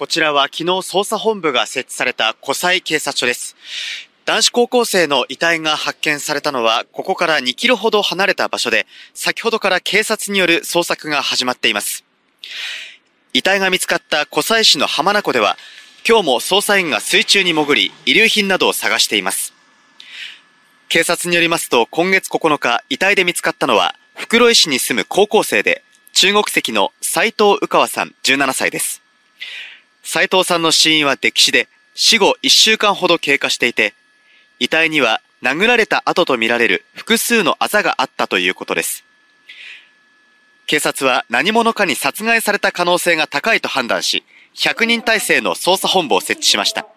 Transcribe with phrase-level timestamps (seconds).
[0.00, 3.54] こちらは昨日捜査本部が設置された湖西警察署です。
[4.24, 12.06] 男子高校生の遺体が発見されたのは、ここから2キロほど離れた場所で、先ほどから警察による捜索が始まっています。
[13.34, 15.58] 遺体が見つかった湖西市の浜名湖では、
[16.08, 19.52] 今日も捜査員が水中に潜り、遺留品などを探しています。
[20.88, 29.02] 警察によりますと、今月9日、遺体で見つかったのは、袋井市に住む高校生で、中国籍の斉藤宇川さん17歳です。
[30.12, 33.94] 斉藤さんの死因は溺死で、死後1週間ほど経過していて、
[34.58, 39.04] 遺体には殴られた跡とみられる複数のあざがあったということです。
[40.66, 44.24] 警察は何者かに殺害された可能性が高いと判断し、
[44.56, 46.88] 100人体制の捜査本部を設置しました。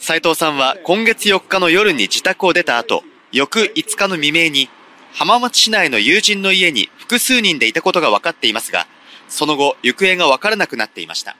[0.00, 4.68] 斉藤さんは今月4日の夜に自宅を出た後、翌5日の未明に
[5.12, 8.88] 浜松市内の友人の家に複数人でいたことが分かっていますが、
[9.28, 11.36] その後、行方が分からなくなっていました。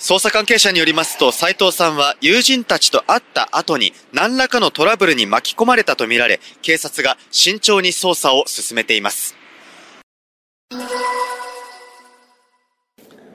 [0.00, 9.36] 捜査関係者によりますと、斉藤さんは友人たちと会った後に何らかのトラブルに巻き込まれたとみられ、警察が慎重に捜査を進めています。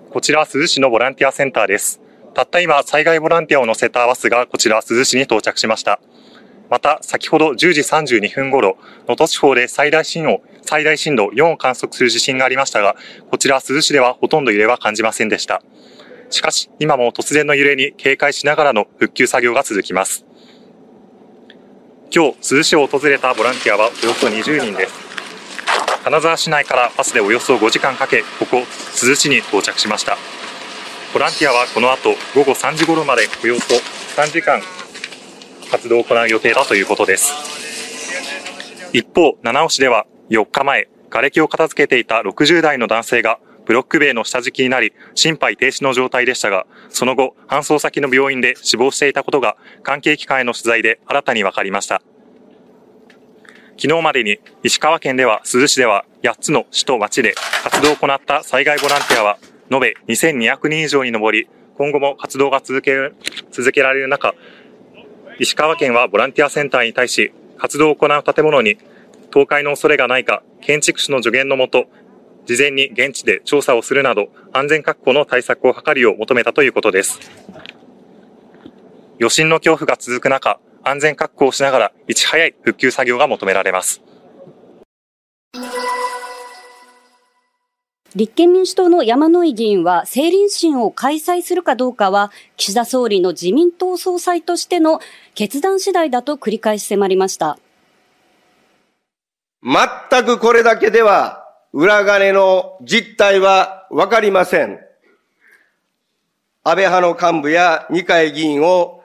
[0.10, 2.02] こちら珠洲市のボランティアセンターです。
[2.34, 6.00] たった今、災害ボランティアを乗せたバスがこちら珠洲市に到着しました。
[6.72, 12.96] また、先ほど10時32分頃、能登地方で最大震度、最大震度4を観測する地震がありましたが、
[13.30, 15.62] こちら珠洲市ではほとんど揺れは感じませんでした。
[16.30, 20.26] しかし、今も突然の揺れに警戒しながらの復旧作業が続きます。
[22.14, 24.94] 今日、珠洲市を訪れたボランティアはおよそ20人です。
[26.04, 30.18] 金沢市内からバスでおよそ5時間かけ、ここ、珠洲市に到着しました。
[31.14, 33.76] ボランティアはこの後、午後3時頃までおよそ
[34.22, 34.62] 3時間
[35.72, 37.34] 活動を行う予定だということです。
[38.94, 52.02] 一方、七尾市では4日前、瓦礫を片付けていた60代の男性がブロック塀の下敷きになり、心肺停止の状態でしたが、その後、搬送先の病院で死亡していたことが、関係機関への取材で新たに分かりました。
[53.78, 59.38] 昨日までに石川県では珠洲市では8つの市と町で活動を行った災害ボランティアは
[59.70, 63.12] 延べ2200人以上に上り、今後も活動が続け
[63.52, 64.34] 続けられる中、
[65.40, 68.78] 石川県はボランティアセンターに対し、活動を行う建物に
[69.34, 71.88] 倒壊の恐れがないか、建築士の助言のもと、
[72.46, 77.20] 事前に現地で調査をするなど、安全確保の対策を図るよう求めたということです。
[79.20, 84.02] 余震の恐怖が続く中、安全確保をしながら、いち早い復旧作業が求められます。
[88.16, 95.02] 立憲民主党の山井議員は政倫審を開催するかどうかは岸田総理の自民党総裁としての
[95.34, 97.60] 決断次第だと繰り返し迫りました。
[99.62, 101.45] 全くこれだけでは
[101.78, 104.80] 裏金の実態はわかりません。
[106.64, 109.04] 安倍派の幹部や二階議員を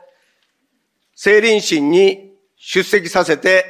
[1.17, 3.65] 政倫審に出席させて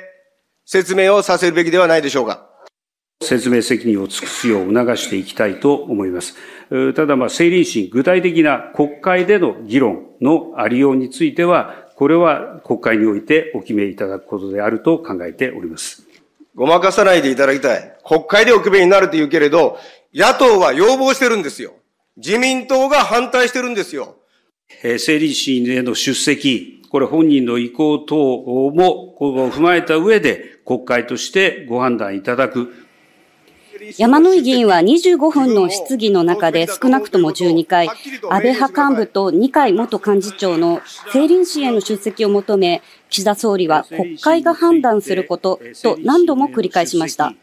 [0.66, 2.47] 説明をさせるべきではないでしょうか。
[3.22, 6.34] 説明責任を尽くすよう促していきたいと思います。
[6.94, 16.09] ただ、まあ、政倫審、具体的な国会での議論のありようについては、これは国会においてお決めいただくことであると考えております。
[16.55, 17.97] ごまかさないでいただきたい。
[18.05, 19.78] 国会でお決めになると言うけれど、
[20.12, 21.75] 野党は要望してるんですよ。
[22.16, 24.16] 自民党が反対してるんですよ。
[24.83, 32.75] えー、政理審への出席、これ本人の意向等も踏まえた上で国会としてご判断いただく。
[33.96, 37.96] 山井議員は25分の質疑の中で少なくとも12回、安
[38.28, 47.34] 倍派幹部と二階元幹事長の政倫審への出席を求め、岸田総理は国会が判断することと何度も繰り返しました。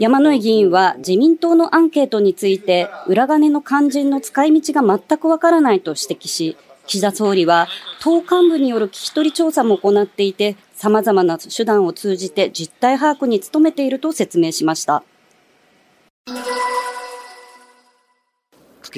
[0.00, 7.68] 山井議員は自民党のアンケートについて裏金の肝心の使い道が全くわからないと指摘し、岸田総理は
[8.02, 15.02] 党幹部による聞き取り調査も行っていて、様々な手段を通じて実態把握に努めていると説明しました。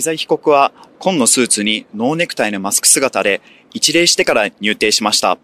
[0.00, 3.42] 柿沢被告は紺のスーツにノーネクタイのマスク姿で
[3.72, 5.38] 一礼してから入廷しました。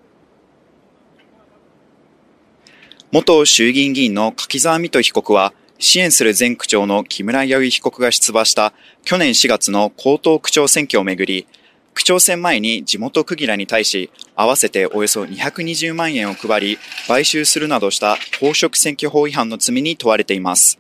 [3.12, 8.72] 元衆議院議員の柿沢水戸被告は、支援する前区長の木村弥生被告が出馬した
[9.04, 11.46] 去年4月の江東区長選挙をめぐり、
[11.94, 20.78] 区長選前に地元区議らに対し、合わせておよそ220万円を配り、買収するなどした公職選挙法違反の罪に問われています。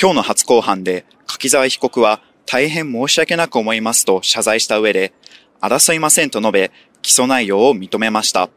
[0.00, 5.12] 今日の初公判で、柿沢被告は大変申し訳なく思いますと謝罪した上で、
[5.60, 6.70] 争いませんと述べ、
[7.02, 8.48] 起訴内容を認めました。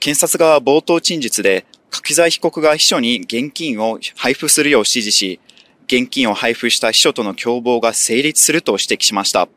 [0.00, 5.40] 検察側は冒頭陳述で、柿沢被告が秘書に現金を配布するよう指示し、
[5.86, 9.48] 現金を配布した秘書との共謀が成立すると指摘しました。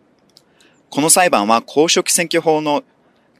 [0.89, 2.85] この裁判は公職選挙法の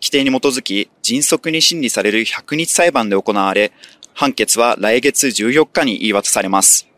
[0.02, 3.72] 規定に基づき、迅速に審理される100日裁判で行われ、
[4.14, 6.90] 判決は来月14日に言い渡されます。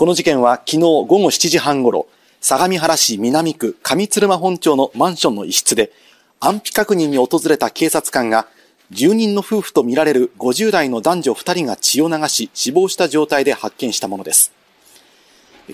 [0.00, 2.06] この事件は昨日午後7時半ごろ、
[2.40, 5.92] 相模原市南区上鶴間本町のマンションの一室で、
[6.40, 8.46] 安否確認に訪れた警察官が、
[8.90, 14.54] 住人の夫婦とみられる50代の男女2人が血を流し死亡した状態で発見したものです。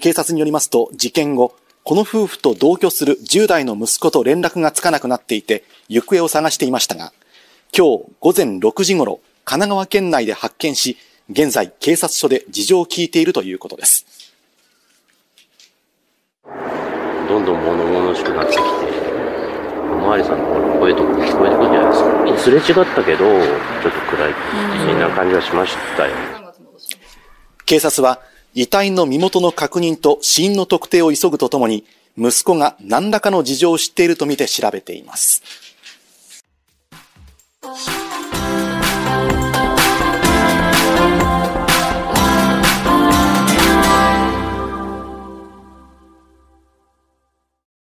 [0.00, 7.12] 警察によりますと、事件後、この夫婦と同居する10代の息子と連絡がつかなくなっていて、行方を探していましたが、
[7.72, 10.96] 今日午前6時ごろ、神奈川県内で発見し、
[11.28, 14.06] 現在警察署で事情を聞いているということです。
[17.28, 22.16] どんどん物々しくなってきて、おまわりさんの声とか聞こえてくるんじゃないですか。
[22.38, 26.14] すれ違ったけど、ちょっと暗い、不審な感じはしましたよ。
[27.64, 28.20] 警察は、
[28.54, 31.84] 遺体の身元の確認と死因の特定を急ぐとともに、
[32.16, 35.42] 息子が何らかの事情を知っているとみて調べています。